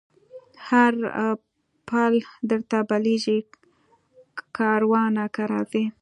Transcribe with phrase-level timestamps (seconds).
[0.67, 0.93] هر
[1.89, 2.13] پل
[2.49, 3.37] درته بلېږمه
[4.57, 5.83] کاروانه که راځې